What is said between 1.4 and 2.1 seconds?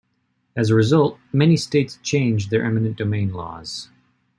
states